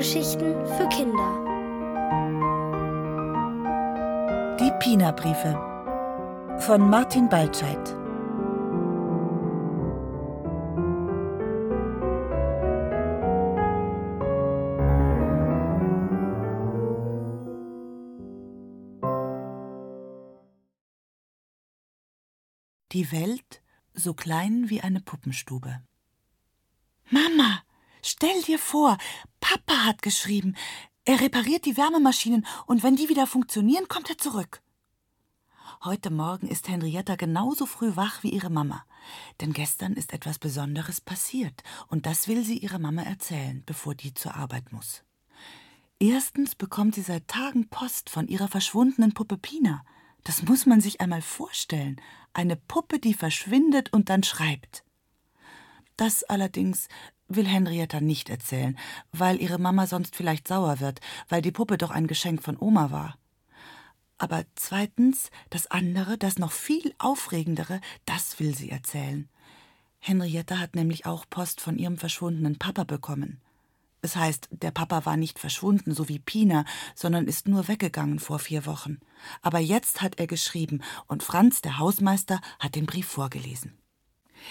Hörgeschichten 0.00 0.54
für 0.64 0.88
Kinder. 0.88 1.30
Die 4.58 4.72
Pina-Briefe 4.78 5.52
von 6.60 6.88
Martin 6.88 7.28
Baltscheid. 7.28 7.76
Die 22.92 23.12
Welt 23.12 23.62
so 23.92 24.14
klein 24.14 24.70
wie 24.70 24.80
eine 24.80 25.00
Puppenstube. 25.00 25.82
Mama, 27.10 27.60
stell 28.02 28.42
dir 28.42 28.58
vor, 28.58 28.98
Papa 29.40 29.84
hat 29.84 30.02
geschrieben, 30.02 30.56
er 31.04 31.20
repariert 31.20 31.64
die 31.64 31.76
Wärmemaschinen 31.76 32.46
und 32.66 32.82
wenn 32.82 32.96
die 32.96 33.08
wieder 33.08 33.26
funktionieren, 33.26 33.88
kommt 33.88 34.10
er 34.10 34.18
zurück. 34.18 34.62
Heute 35.82 36.10
Morgen 36.10 36.46
ist 36.46 36.68
Henrietta 36.68 37.16
genauso 37.16 37.64
früh 37.64 37.96
wach 37.96 38.22
wie 38.22 38.30
ihre 38.30 38.50
Mama. 38.50 38.84
Denn 39.40 39.54
gestern 39.54 39.94
ist 39.94 40.12
etwas 40.12 40.38
Besonderes 40.38 41.00
passiert 41.00 41.62
und 41.88 42.04
das 42.04 42.28
will 42.28 42.44
sie 42.44 42.58
ihrer 42.58 42.78
Mama 42.78 43.02
erzählen, 43.02 43.62
bevor 43.64 43.94
die 43.94 44.12
zur 44.12 44.34
Arbeit 44.34 44.72
muss. 44.72 45.04
Erstens 45.98 46.54
bekommt 46.54 46.94
sie 46.94 47.02
seit 47.02 47.28
Tagen 47.28 47.68
Post 47.68 48.10
von 48.10 48.28
ihrer 48.28 48.48
verschwundenen 48.48 49.14
Puppe 49.14 49.38
Pina. 49.38 49.82
Das 50.24 50.42
muss 50.42 50.66
man 50.66 50.80
sich 50.80 51.00
einmal 51.00 51.22
vorstellen. 51.22 52.00
Eine 52.34 52.56
Puppe, 52.56 52.98
die 52.98 53.14
verschwindet 53.14 53.92
und 53.92 54.10
dann 54.10 54.22
schreibt. 54.22 54.84
Das 56.00 56.24
allerdings 56.24 56.88
will 57.28 57.46
Henrietta 57.46 58.00
nicht 58.00 58.30
erzählen, 58.30 58.78
weil 59.12 59.38
ihre 59.38 59.58
Mama 59.58 59.86
sonst 59.86 60.16
vielleicht 60.16 60.48
sauer 60.48 60.80
wird, 60.80 61.02
weil 61.28 61.42
die 61.42 61.52
Puppe 61.52 61.76
doch 61.76 61.90
ein 61.90 62.06
Geschenk 62.06 62.42
von 62.42 62.56
Oma 62.58 62.90
war. 62.90 63.18
Aber 64.16 64.44
zweitens, 64.54 65.30
das 65.50 65.66
andere, 65.66 66.16
das 66.16 66.38
noch 66.38 66.52
viel 66.52 66.94
aufregendere, 66.96 67.82
das 68.06 68.40
will 68.40 68.54
sie 68.54 68.70
erzählen. 68.70 69.28
Henrietta 69.98 70.58
hat 70.58 70.74
nämlich 70.74 71.04
auch 71.04 71.26
Post 71.28 71.60
von 71.60 71.76
ihrem 71.76 71.98
verschwundenen 71.98 72.56
Papa 72.56 72.84
bekommen. 72.84 73.42
Es 74.00 74.16
heißt, 74.16 74.48
der 74.52 74.70
Papa 74.70 75.04
war 75.04 75.18
nicht 75.18 75.38
verschwunden, 75.38 75.92
so 75.92 76.08
wie 76.08 76.18
Pina, 76.18 76.64
sondern 76.94 77.26
ist 77.26 77.46
nur 77.46 77.68
weggegangen 77.68 78.20
vor 78.20 78.38
vier 78.38 78.64
Wochen. 78.64 79.00
Aber 79.42 79.58
jetzt 79.58 80.00
hat 80.00 80.18
er 80.18 80.26
geschrieben, 80.26 80.80
und 81.08 81.22
Franz, 81.22 81.60
der 81.60 81.76
Hausmeister, 81.76 82.40
hat 82.58 82.74
den 82.74 82.86
Brief 82.86 83.06
vorgelesen. 83.06 83.76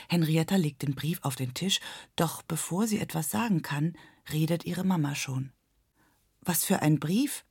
Henrietta 0.08 0.56
legt 0.56 0.82
den 0.82 0.96
Brief 0.96 1.20
auf 1.24 1.36
den 1.36 1.54
Tisch, 1.54 1.80
doch 2.16 2.42
bevor 2.42 2.88
sie 2.88 3.00
etwas 3.00 3.30
sagen 3.30 3.62
kann, 3.62 3.94
redet 4.32 4.66
ihre 4.66 4.84
Mama 4.84 5.16
schon. 5.16 5.52
Was 6.42 6.64
für 6.64 6.82
ein 6.82 7.00
Brief? 7.00 7.46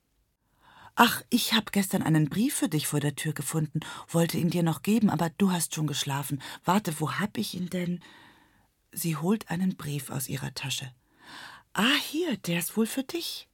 Ach, 0.95 1.23
ich 1.31 1.53
habe 1.53 1.71
gestern 1.71 2.03
einen 2.03 2.29
Brief 2.29 2.57
für 2.57 2.69
dich 2.69 2.89
vor 2.89 2.99
der 2.99 3.15
Tür 3.15 3.33
gefunden, 3.33 3.81
wollte 4.09 4.37
ihn 4.39 4.51
dir 4.51 4.65
noch 4.65 4.83
geben, 4.83 5.11
aber 5.11 5.31
du 5.31 5.53
hast 5.53 5.75
schon 5.75 5.87
geschlafen. 5.87 6.43
Warte, 6.65 6.99
wo 6.99 7.13
hab 7.13 7.39
ich 7.39 7.55
ihn 7.55 7.71
denn? 7.71 8.01
Sie 8.91 9.17
holt 9.17 9.51
einen 9.51 9.77
Brief 9.77 10.11
aus 10.11 10.29
ihrer 10.29 10.55
Tasche. 10.55 10.91
Ah, 11.73 11.95
hier, 12.03 12.37
der 12.39 12.59
ist 12.59 12.77
wohl 12.77 12.87
für 12.87 13.05
dich. 13.05 13.49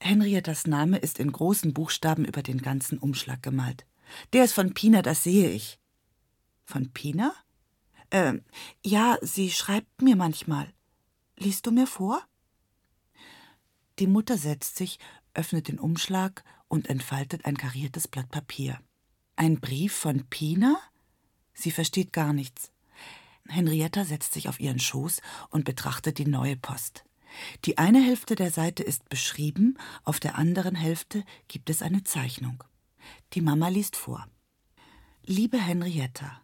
Henriettas 0.00 0.66
Name 0.66 0.98
ist 0.98 1.18
in 1.18 1.32
großen 1.32 1.72
Buchstaben 1.72 2.24
über 2.24 2.42
den 2.42 2.60
ganzen 2.60 2.98
Umschlag 2.98 3.42
gemalt. 3.42 3.86
Der 4.32 4.44
ist 4.44 4.52
von 4.52 4.74
Pina, 4.74 5.02
das 5.02 5.22
sehe 5.24 5.50
ich. 5.50 5.78
Von 6.64 6.92
Pina? 6.92 7.34
Ähm, 8.10 8.42
ja, 8.84 9.18
sie 9.22 9.50
schreibt 9.50 10.02
mir 10.02 10.16
manchmal. 10.16 10.72
Liest 11.36 11.66
du 11.66 11.70
mir 11.70 11.86
vor? 11.86 12.22
Die 13.98 14.06
Mutter 14.06 14.38
setzt 14.38 14.76
sich, 14.76 14.98
öffnet 15.34 15.68
den 15.68 15.78
Umschlag 15.78 16.44
und 16.68 16.88
entfaltet 16.88 17.44
ein 17.44 17.56
kariertes 17.56 18.08
Blatt 18.08 18.30
Papier. 18.30 18.80
Ein 19.36 19.60
Brief 19.60 19.94
von 19.94 20.26
Pina? 20.28 20.78
Sie 21.52 21.70
versteht 21.70 22.12
gar 22.12 22.32
nichts. 22.32 22.72
Henrietta 23.48 24.04
setzt 24.04 24.34
sich 24.34 24.48
auf 24.48 24.60
ihren 24.60 24.78
Schoß 24.78 25.20
und 25.50 25.64
betrachtet 25.64 26.18
die 26.18 26.26
neue 26.26 26.56
Post. 26.56 27.04
Die 27.64 27.78
eine 27.78 28.02
Hälfte 28.02 28.34
der 28.34 28.50
Seite 28.50 28.82
ist 28.82 29.08
beschrieben, 29.08 29.78
auf 30.04 30.20
der 30.20 30.36
anderen 30.36 30.74
Hälfte 30.74 31.24
gibt 31.46 31.70
es 31.70 31.82
eine 31.82 32.04
Zeichnung. 32.04 32.64
Die 33.34 33.40
Mama 33.40 33.68
liest 33.68 33.96
vor. 33.96 34.26
Liebe 35.24 35.58
Henrietta, 35.58 36.42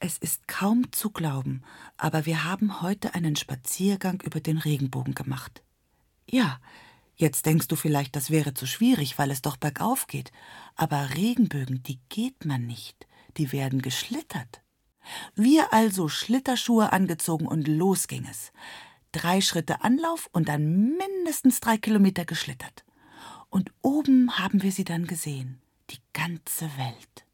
es 0.00 0.18
ist 0.18 0.46
kaum 0.46 0.92
zu 0.92 1.10
glauben, 1.10 1.62
aber 1.96 2.24
wir 2.24 2.44
haben 2.44 2.82
heute 2.82 3.14
einen 3.14 3.36
Spaziergang 3.36 4.20
über 4.22 4.40
den 4.40 4.58
Regenbogen 4.58 5.14
gemacht. 5.14 5.62
Ja, 6.30 6.60
jetzt 7.16 7.46
denkst 7.46 7.68
du 7.68 7.76
vielleicht, 7.76 8.14
das 8.14 8.30
wäre 8.30 8.54
zu 8.54 8.66
schwierig, 8.66 9.18
weil 9.18 9.30
es 9.30 9.42
doch 9.42 9.56
bergauf 9.56 10.06
geht. 10.06 10.30
Aber 10.76 11.14
Regenbögen, 11.14 11.82
die 11.82 11.98
geht 12.08 12.44
man 12.44 12.66
nicht, 12.66 13.06
die 13.36 13.50
werden 13.50 13.82
geschlittert. 13.82 14.62
Wir 15.34 15.72
also 15.72 16.08
Schlitterschuhe 16.08 16.92
angezogen 16.92 17.46
und 17.46 17.66
los 17.66 18.06
ging 18.08 18.26
es. 18.30 18.52
Drei 19.10 19.40
Schritte 19.40 19.82
Anlauf 19.82 20.28
und 20.32 20.48
dann 20.48 20.96
mindestens 20.96 21.60
drei 21.60 21.78
Kilometer 21.78 22.24
geschlittert. 22.24 22.84
Und 23.48 23.72
oben 23.80 24.38
haben 24.38 24.62
wir 24.62 24.70
sie 24.70 24.84
dann 24.84 25.06
gesehen, 25.06 25.62
die 25.90 25.98
ganze 26.12 26.66
Welt. 26.76 27.24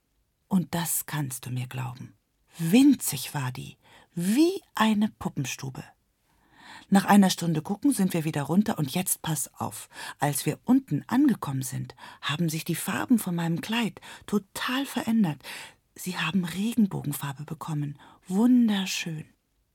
Und 0.46 0.74
das 0.74 1.06
kannst 1.06 1.46
du 1.46 1.50
mir 1.50 1.66
glauben. 1.66 2.14
Winzig 2.58 3.34
war 3.34 3.50
die, 3.50 3.76
wie 4.14 4.62
eine 4.74 5.08
Puppenstube. 5.18 5.82
Nach 6.88 7.04
einer 7.04 7.30
Stunde 7.30 7.62
gucken 7.62 7.92
sind 7.92 8.12
wir 8.12 8.24
wieder 8.24 8.42
runter 8.42 8.78
und 8.78 8.94
jetzt 8.94 9.22
pass 9.22 9.52
auf. 9.54 9.88
Als 10.20 10.46
wir 10.46 10.60
unten 10.64 11.02
angekommen 11.08 11.62
sind, 11.62 11.96
haben 12.20 12.48
sich 12.48 12.64
die 12.64 12.76
Farben 12.76 13.18
von 13.18 13.34
meinem 13.34 13.60
Kleid 13.60 14.00
total 14.26 14.86
verändert. 14.86 15.42
Sie 15.96 16.16
haben 16.16 16.44
Regenbogenfarbe 16.44 17.44
bekommen. 17.44 17.98
Wunderschön. 18.28 19.24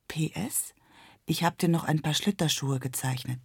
PS, 0.07 0.73
ich 1.25 1.43
hab 1.43 1.57
dir 1.57 1.69
noch 1.69 1.83
ein 1.83 2.01
paar 2.01 2.13
Schlitterschuhe 2.13 2.79
gezeichnet. 2.79 3.39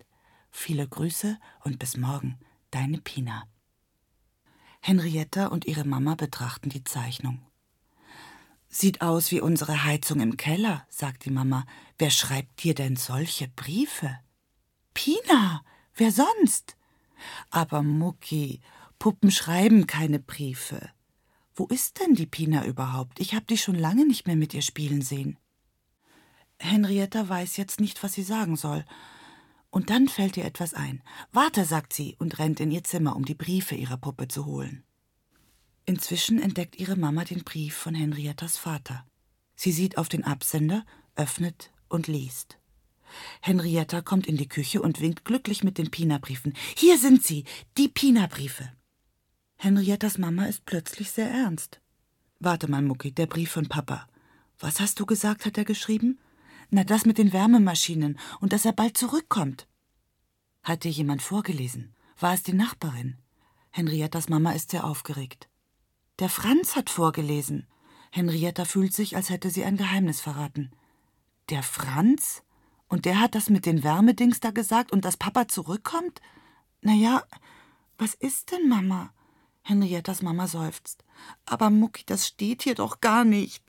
Viele 0.50 0.86
Grüße 0.86 1.38
und 1.64 1.78
bis 1.80 1.96
morgen, 1.96 2.38
deine 2.70 2.98
Pina. 2.98 3.48
Henrietta 4.80 5.46
und 5.46 5.64
ihre 5.64 5.84
Mama 5.84 6.14
betrachten 6.14 6.68
die 6.68 6.84
Zeichnung. 6.84 7.44
Sieht 8.76 9.02
aus 9.02 9.30
wie 9.30 9.40
unsere 9.40 9.84
Heizung 9.84 10.18
im 10.18 10.36
Keller, 10.36 10.84
sagt 10.88 11.26
die 11.26 11.30
Mama. 11.30 11.64
Wer 11.96 12.10
schreibt 12.10 12.64
dir 12.64 12.74
denn 12.74 12.96
solche 12.96 13.46
Briefe? 13.46 14.18
Pina, 14.94 15.62
wer 15.94 16.10
sonst? 16.10 16.76
Aber 17.50 17.84
Mucki, 17.84 18.60
Puppen 18.98 19.30
schreiben 19.30 19.86
keine 19.86 20.18
Briefe. 20.18 20.90
Wo 21.54 21.66
ist 21.66 22.00
denn 22.00 22.16
die 22.16 22.26
Pina 22.26 22.64
überhaupt? 22.64 23.20
Ich 23.20 23.36
hab 23.36 23.46
die 23.46 23.58
schon 23.58 23.76
lange 23.76 24.08
nicht 24.08 24.26
mehr 24.26 24.34
mit 24.34 24.54
ihr 24.54 24.62
spielen 24.62 25.02
sehen. 25.02 25.38
Henrietta 26.58 27.28
weiß 27.28 27.56
jetzt 27.56 27.78
nicht, 27.78 28.02
was 28.02 28.14
sie 28.14 28.24
sagen 28.24 28.56
soll. 28.56 28.84
Und 29.70 29.88
dann 29.88 30.08
fällt 30.08 30.36
ihr 30.36 30.46
etwas 30.46 30.74
ein. 30.74 31.00
Warte, 31.30 31.64
sagt 31.64 31.92
sie 31.92 32.16
und 32.18 32.40
rennt 32.40 32.58
in 32.58 32.72
ihr 32.72 32.82
Zimmer, 32.82 33.14
um 33.14 33.24
die 33.24 33.36
Briefe 33.36 33.76
ihrer 33.76 33.98
Puppe 33.98 34.26
zu 34.26 34.46
holen. 34.46 34.82
Inzwischen 35.86 36.40
entdeckt 36.40 36.76
ihre 36.76 36.96
Mama 36.96 37.24
den 37.24 37.44
Brief 37.44 37.74
von 37.74 37.94
Henriettas 37.94 38.56
Vater. 38.56 39.06
Sie 39.54 39.72
sieht 39.72 39.98
auf 39.98 40.08
den 40.08 40.24
Absender, 40.24 40.84
öffnet 41.14 41.72
und 41.88 42.06
liest. 42.06 42.58
Henrietta 43.40 44.00
kommt 44.00 44.26
in 44.26 44.36
die 44.36 44.48
Küche 44.48 44.80
und 44.80 45.00
winkt 45.00 45.24
glücklich 45.24 45.62
mit 45.62 45.78
den 45.78 45.90
Pina-Briefen. 45.90 46.54
Hier 46.76 46.98
sind 46.98 47.24
sie, 47.24 47.44
die 47.76 47.88
Pina-Briefe. 47.88 48.72
Henriettas 49.56 50.18
Mama 50.18 50.46
ist 50.46 50.64
plötzlich 50.64 51.10
sehr 51.10 51.30
ernst. 51.30 51.80
Warte 52.40 52.68
mal, 52.68 52.82
Mucki, 52.82 53.12
der 53.12 53.26
Brief 53.26 53.52
von 53.52 53.68
Papa. 53.68 54.08
Was 54.58 54.80
hast 54.80 54.98
du 55.00 55.06
gesagt, 55.06 55.46
hat 55.46 55.58
er 55.58 55.64
geschrieben? 55.64 56.18
Na, 56.70 56.82
das 56.82 57.04
mit 57.04 57.18
den 57.18 57.32
Wärmemaschinen 57.32 58.18
und 58.40 58.52
dass 58.52 58.64
er 58.64 58.72
bald 58.72 58.96
zurückkommt. 58.96 59.68
Hat 60.62 60.84
dir 60.84 60.90
jemand 60.90 61.22
vorgelesen? 61.22 61.94
War 62.18 62.34
es 62.34 62.42
die 62.42 62.54
Nachbarin? 62.54 63.18
Henriettas 63.70 64.28
Mama 64.28 64.52
ist 64.52 64.70
sehr 64.70 64.84
aufgeregt. 64.84 65.48
Der 66.20 66.28
Franz 66.28 66.76
hat 66.76 66.90
vorgelesen. 66.90 67.66
Henrietta 68.12 68.64
fühlt 68.64 68.94
sich, 68.94 69.16
als 69.16 69.30
hätte 69.30 69.50
sie 69.50 69.64
ein 69.64 69.76
Geheimnis 69.76 70.20
verraten. 70.20 70.70
Der 71.50 71.64
Franz? 71.64 72.44
Und 72.86 73.04
der 73.04 73.18
hat 73.18 73.34
das 73.34 73.50
mit 73.50 73.66
den 73.66 73.82
Wärmedings 73.82 74.38
da 74.38 74.52
gesagt 74.52 74.92
und 74.92 75.04
dass 75.04 75.16
Papa 75.16 75.48
zurückkommt? 75.48 76.20
Na 76.82 76.92
ja, 76.92 77.24
was 77.98 78.14
ist 78.14 78.52
denn, 78.52 78.68
Mama? 78.68 79.12
Henriettas 79.62 80.22
Mama 80.22 80.46
seufzt. 80.46 81.04
Aber 81.46 81.70
Mucki, 81.70 82.04
das 82.06 82.28
steht 82.28 82.62
hier 82.62 82.76
doch 82.76 83.00
gar 83.00 83.24
nicht. 83.24 83.64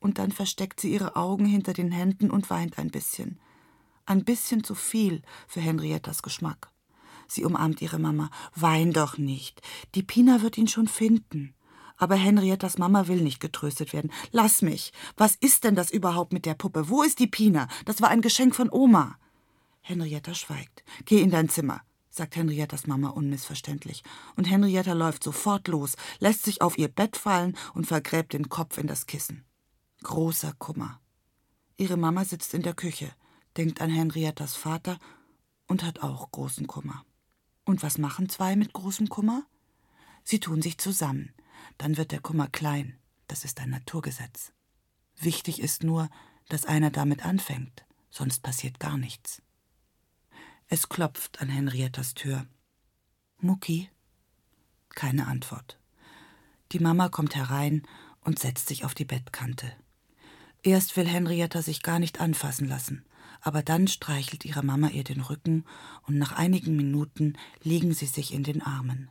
Und 0.00 0.18
dann 0.18 0.32
versteckt 0.32 0.80
sie 0.80 0.92
ihre 0.92 1.16
Augen 1.16 1.44
hinter 1.44 1.74
den 1.74 1.92
Händen 1.92 2.30
und 2.30 2.48
weint 2.48 2.78
ein 2.78 2.90
bisschen. 2.90 3.38
Ein 4.06 4.24
bisschen 4.24 4.64
zu 4.64 4.74
viel 4.74 5.20
für 5.46 5.60
Henriettas 5.60 6.22
Geschmack. 6.22 6.70
Sie 7.28 7.44
umarmt 7.44 7.82
ihre 7.82 7.98
Mama. 7.98 8.30
Wein 8.54 8.92
doch 8.92 9.18
nicht. 9.18 9.60
Die 9.94 10.02
Pina 10.02 10.40
wird 10.40 10.56
ihn 10.56 10.68
schon 10.68 10.88
finden. 10.88 11.54
Aber 11.96 12.16
Henriettas 12.16 12.78
Mama 12.78 13.08
will 13.08 13.20
nicht 13.20 13.40
getröstet 13.40 13.92
werden. 13.92 14.12
Lass 14.30 14.62
mich. 14.62 14.92
Was 15.16 15.36
ist 15.36 15.64
denn 15.64 15.74
das 15.74 15.90
überhaupt 15.90 16.32
mit 16.32 16.46
der 16.46 16.54
Puppe? 16.54 16.88
Wo 16.88 17.02
ist 17.02 17.18
die 17.18 17.26
Pina? 17.26 17.68
Das 17.84 18.00
war 18.00 18.08
ein 18.08 18.22
Geschenk 18.22 18.54
von 18.54 18.70
Oma. 18.70 19.16
Henrietta 19.82 20.34
schweigt. 20.34 20.84
Geh 21.04 21.20
in 21.20 21.30
dein 21.30 21.48
Zimmer, 21.48 21.82
sagt 22.08 22.36
Henriettas 22.36 22.86
Mama 22.86 23.08
unmissverständlich. 23.08 24.02
Und 24.36 24.44
Henrietta 24.44 24.92
läuft 24.92 25.24
sofort 25.24 25.68
los, 25.68 25.96
lässt 26.20 26.44
sich 26.44 26.62
auf 26.62 26.78
ihr 26.78 26.88
Bett 26.88 27.16
fallen 27.16 27.56
und 27.74 27.86
vergräbt 27.86 28.32
den 28.32 28.48
Kopf 28.48 28.78
in 28.78 28.86
das 28.86 29.06
Kissen. 29.06 29.44
Großer 30.02 30.52
Kummer. 30.58 31.00
Ihre 31.76 31.96
Mama 31.96 32.24
sitzt 32.24 32.54
in 32.54 32.62
der 32.62 32.74
Küche, 32.74 33.10
denkt 33.56 33.80
an 33.80 33.90
Henriettas 33.90 34.54
Vater 34.54 34.98
und 35.66 35.82
hat 35.82 36.02
auch 36.02 36.30
großen 36.30 36.66
Kummer. 36.66 37.04
Und 37.64 37.82
was 37.82 37.98
machen 37.98 38.28
zwei 38.28 38.56
mit 38.56 38.72
großem 38.72 39.08
Kummer? 39.08 39.44
Sie 40.24 40.40
tun 40.40 40.62
sich 40.62 40.78
zusammen. 40.78 41.32
Dann 41.78 41.96
wird 41.96 42.12
der 42.12 42.20
Kummer 42.20 42.48
klein. 42.48 42.98
Das 43.26 43.44
ist 43.44 43.60
ein 43.60 43.70
Naturgesetz. 43.70 44.52
Wichtig 45.16 45.60
ist 45.60 45.84
nur, 45.84 46.10
dass 46.48 46.66
einer 46.66 46.90
damit 46.90 47.24
anfängt, 47.24 47.84
sonst 48.10 48.42
passiert 48.42 48.80
gar 48.80 48.98
nichts. 48.98 49.42
Es 50.68 50.88
klopft 50.88 51.40
an 51.40 51.48
Henriettas 51.48 52.14
Tür. 52.14 52.46
Mucki? 53.38 53.90
Keine 54.90 55.26
Antwort. 55.26 55.78
Die 56.72 56.78
Mama 56.78 57.08
kommt 57.08 57.34
herein 57.34 57.82
und 58.20 58.38
setzt 58.38 58.68
sich 58.68 58.84
auf 58.84 58.94
die 58.94 59.04
Bettkante. 59.04 59.70
Erst 60.62 60.96
will 60.96 61.06
Henrietta 61.06 61.60
sich 61.60 61.82
gar 61.82 61.98
nicht 61.98 62.20
anfassen 62.20 62.68
lassen, 62.68 63.04
aber 63.40 63.62
dann 63.62 63.88
streichelt 63.88 64.44
ihre 64.44 64.62
Mama 64.62 64.88
ihr 64.88 65.04
den 65.04 65.20
Rücken 65.20 65.64
und 66.02 66.18
nach 66.18 66.32
einigen 66.32 66.76
Minuten 66.76 67.36
liegen 67.62 67.92
sie 67.92 68.06
sich 68.06 68.32
in 68.32 68.44
den 68.44 68.62
Armen. 68.62 69.10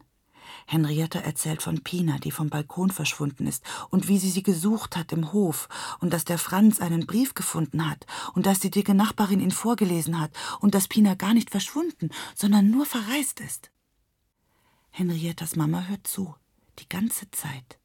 Henrietta 0.65 1.19
erzählt 1.19 1.61
von 1.61 1.83
Pina, 1.83 2.17
die 2.17 2.31
vom 2.31 2.49
Balkon 2.49 2.91
verschwunden 2.91 3.47
ist, 3.47 3.63
und 3.89 4.07
wie 4.07 4.17
sie 4.17 4.29
sie 4.29 4.43
gesucht 4.43 4.95
hat 4.95 5.11
im 5.11 5.31
Hof, 5.33 5.69
und 5.99 6.13
dass 6.13 6.25
der 6.25 6.37
Franz 6.37 6.79
einen 6.79 7.05
Brief 7.05 7.33
gefunden 7.33 7.89
hat, 7.89 8.05
und 8.33 8.45
dass 8.45 8.59
die 8.59 8.71
dicke 8.71 8.93
Nachbarin 8.93 9.39
ihn 9.39 9.51
vorgelesen 9.51 10.19
hat, 10.19 10.31
und 10.59 10.75
dass 10.75 10.87
Pina 10.87 11.15
gar 11.15 11.33
nicht 11.33 11.49
verschwunden, 11.49 12.09
sondern 12.35 12.69
nur 12.69 12.85
verreist 12.85 13.39
ist. 13.39 13.71
Henriettas 14.89 15.55
Mama 15.55 15.83
hört 15.83 16.07
zu, 16.07 16.35
die 16.79 16.89
ganze 16.89 17.29
Zeit. 17.31 17.79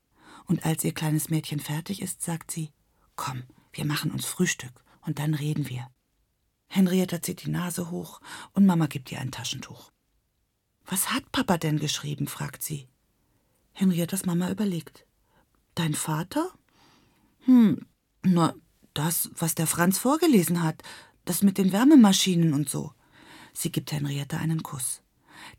Und 0.46 0.64
als 0.64 0.84
ihr 0.84 0.92
kleines 0.92 1.28
Mädchen 1.28 1.60
fertig 1.60 2.02
ist, 2.02 2.22
sagt 2.22 2.50
sie, 2.50 2.72
Komm, 3.16 3.44
wir 3.72 3.84
machen 3.84 4.10
uns 4.10 4.26
Frühstück, 4.26 4.84
und 5.02 5.18
dann 5.18 5.34
reden 5.34 5.68
wir. 5.68 5.88
Henrietta 6.68 7.22
zieht 7.22 7.44
die 7.44 7.50
Nase 7.50 7.90
hoch, 7.90 8.20
und 8.52 8.66
Mama 8.66 8.86
gibt 8.86 9.10
ihr 9.12 9.20
ein 9.20 9.30
Taschentuch. 9.30 9.90
Was 10.86 11.12
hat 11.12 11.30
Papa 11.32 11.58
denn 11.58 11.78
geschrieben? 11.78 12.28
fragt 12.28 12.62
sie. 12.62 12.88
Henriettas 13.72 14.24
Mama 14.24 14.50
überlegt. 14.50 15.04
Dein 15.74 15.94
Vater? 15.94 16.50
Hm, 17.40 17.86
nur 18.22 18.54
das, 18.94 19.30
was 19.34 19.54
der 19.54 19.66
Franz 19.66 19.98
vorgelesen 19.98 20.62
hat, 20.62 20.82
das 21.24 21.42
mit 21.42 21.58
den 21.58 21.72
Wärmemaschinen 21.72 22.54
und 22.54 22.68
so. 22.68 22.92
Sie 23.52 23.70
gibt 23.70 23.92
Henrietta 23.92 24.38
einen 24.38 24.62
Kuss. 24.62 25.02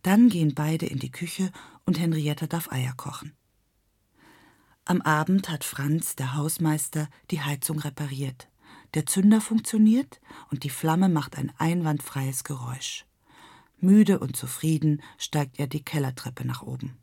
Dann 0.01 0.29
gehen 0.29 0.56
beide 0.56 0.85
in 0.85 1.00
die 1.00 1.12
Küche 1.12 1.51
und 1.85 2.00
Henrietta 2.00 2.47
darf 2.47 2.71
Eier 2.71 2.94
kochen. 2.95 3.33
Am 4.85 5.01
Abend 5.01 5.50
hat 5.50 5.63
Franz, 5.65 6.15
der 6.15 6.35
Hausmeister, 6.35 7.09
die 7.30 7.41
Heizung 7.41 7.80
repariert. 7.80 8.47
Der 8.94 9.06
Zünder 9.06 9.41
funktioniert 9.41 10.21
und 10.50 10.63
die 10.63 10.69
Flamme 10.69 11.09
macht 11.09 11.38
ein 11.38 11.51
einwandfreies 11.57 12.45
Geräusch. 12.45 13.06
Müde 13.79 14.19
und 14.19 14.35
zufrieden 14.35 15.01
steigt 15.18 15.59
er 15.59 15.68
die 15.68 15.83
Kellertreppe 15.83 16.45
nach 16.45 16.63
oben. 16.63 16.97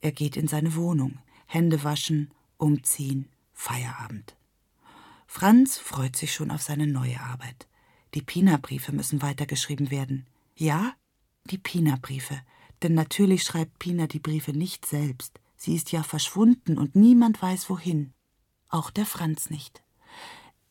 Er 0.00 0.12
geht 0.12 0.36
in 0.36 0.48
seine 0.48 0.74
Wohnung, 0.74 1.18
Hände 1.46 1.84
waschen, 1.84 2.32
umziehen, 2.56 3.28
Feierabend. 3.52 4.36
Franz 5.26 5.78
freut 5.78 6.16
sich 6.16 6.32
schon 6.32 6.50
auf 6.50 6.62
seine 6.62 6.86
neue 6.86 7.20
Arbeit. 7.20 7.66
Die 8.14 8.22
Pina-Briefe 8.22 8.92
müssen 8.92 9.22
weitergeschrieben 9.22 9.90
werden. 9.90 10.26
Ja, 10.54 10.94
die 11.44 11.58
Pina-Briefe. 11.58 12.40
Denn 12.82 12.94
natürlich 12.94 13.42
schreibt 13.42 13.78
Pina 13.78 14.06
die 14.06 14.18
Briefe 14.18 14.52
nicht 14.52 14.86
selbst. 14.86 15.40
Sie 15.56 15.74
ist 15.74 15.92
ja 15.92 16.02
verschwunden 16.02 16.78
und 16.78 16.94
niemand 16.94 17.40
weiß 17.40 17.70
wohin. 17.70 18.12
Auch 18.68 18.90
der 18.90 19.06
Franz 19.06 19.50
nicht. 19.50 19.82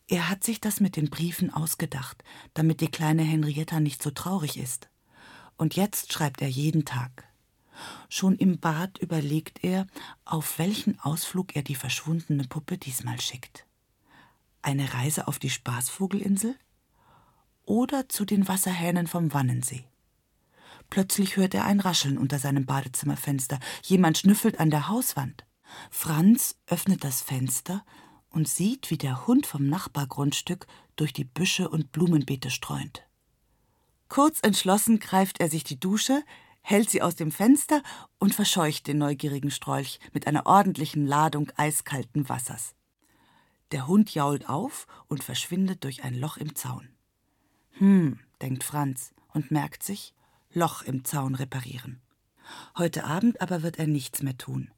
Er 0.08 0.28
hat 0.28 0.44
sich 0.44 0.60
das 0.60 0.80
mit 0.80 0.96
den 0.96 1.10
Briefen 1.10 1.52
ausgedacht, 1.52 2.22
damit 2.54 2.80
die 2.80 2.90
kleine 2.90 3.22
Henrietta 3.22 3.80
nicht 3.80 4.02
so 4.02 4.10
traurig 4.10 4.56
ist. 4.56 4.88
Und 5.56 5.76
jetzt 5.76 6.12
schreibt 6.12 6.42
er 6.42 6.48
jeden 6.48 6.84
Tag. 6.84 7.24
Schon 8.08 8.36
im 8.36 8.58
Bad 8.58 8.98
überlegt 8.98 9.62
er, 9.62 9.86
auf 10.24 10.58
welchen 10.58 10.98
Ausflug 11.00 11.56
er 11.56 11.62
die 11.62 11.74
verschwundene 11.74 12.44
Puppe 12.44 12.78
diesmal 12.78 13.20
schickt. 13.20 13.66
Eine 14.62 14.94
Reise 14.94 15.28
auf 15.28 15.38
die 15.38 15.50
Spaßvogelinsel? 15.50 16.56
Oder 17.64 18.08
zu 18.08 18.24
den 18.24 18.48
Wasserhähnen 18.48 19.06
vom 19.06 19.32
Wannensee? 19.34 19.84
Plötzlich 20.88 21.36
hört 21.36 21.54
er 21.54 21.64
ein 21.64 21.80
Rascheln 21.80 22.16
unter 22.16 22.38
seinem 22.38 22.64
Badezimmerfenster. 22.64 23.58
Jemand 23.82 24.18
schnüffelt 24.18 24.60
an 24.60 24.70
der 24.70 24.88
Hauswand. 24.88 25.44
Franz 25.90 26.56
öffnet 26.66 27.02
das 27.02 27.22
Fenster 27.22 27.84
und 28.30 28.48
sieht, 28.48 28.90
wie 28.90 28.98
der 28.98 29.26
Hund 29.26 29.46
vom 29.46 29.68
Nachbargrundstück 29.68 30.66
durch 30.94 31.12
die 31.12 31.24
Büsche 31.24 31.68
und 31.68 31.92
Blumenbeete 31.92 32.50
streunt. 32.50 33.05
Kurz 34.08 34.40
entschlossen 34.42 35.00
greift 35.00 35.40
er 35.40 35.48
sich 35.48 35.64
die 35.64 35.80
Dusche, 35.80 36.22
hält 36.62 36.90
sie 36.90 37.02
aus 37.02 37.16
dem 37.16 37.30
Fenster 37.30 37.82
und 38.18 38.34
verscheucht 38.34 38.86
den 38.86 38.98
neugierigen 38.98 39.50
Strolch 39.50 40.00
mit 40.12 40.26
einer 40.26 40.46
ordentlichen 40.46 41.06
Ladung 41.06 41.50
eiskalten 41.56 42.28
Wassers. 42.28 42.74
Der 43.72 43.86
Hund 43.86 44.14
jault 44.14 44.48
auf 44.48 44.86
und 45.08 45.24
verschwindet 45.24 45.84
durch 45.84 46.04
ein 46.04 46.14
Loch 46.14 46.36
im 46.36 46.54
Zaun. 46.54 46.88
Hm, 47.78 48.20
denkt 48.40 48.64
Franz 48.64 49.12
und 49.32 49.50
merkt 49.50 49.82
sich, 49.82 50.14
Loch 50.52 50.82
im 50.82 51.04
Zaun 51.04 51.34
reparieren. 51.34 52.00
Heute 52.78 53.04
Abend 53.04 53.40
aber 53.40 53.62
wird 53.62 53.78
er 53.78 53.86
nichts 53.86 54.22
mehr 54.22 54.38
tun. 54.38 54.70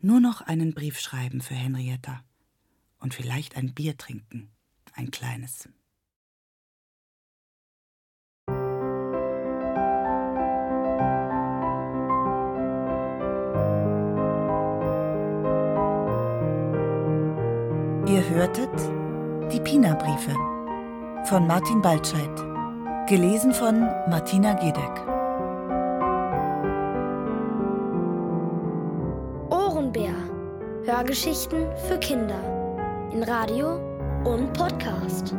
Nur 0.00 0.20
noch 0.20 0.40
einen 0.40 0.74
Brief 0.74 0.98
schreiben 0.98 1.40
für 1.40 1.54
Henrietta. 1.54 2.22
Und 2.98 3.14
vielleicht 3.14 3.56
ein 3.56 3.74
Bier 3.74 3.96
trinken. 3.96 4.50
Ein 4.94 5.10
kleines. 5.10 5.68
Hörtet 18.46 18.70
Die 19.52 19.58
Pina-Briefe 19.58 20.32
von 21.24 21.48
Martin 21.48 21.82
Baltscheid. 21.82 22.30
Gelesen 23.08 23.52
von 23.52 23.80
Martina 24.08 24.52
Gedeck. 24.52 25.02
Ohrenbär. 29.50 30.14
Hörgeschichten 30.84 31.66
für 31.88 31.98
Kinder. 31.98 32.38
In 33.12 33.24
Radio 33.24 33.80
und 34.24 34.52
Podcast. 34.52 35.34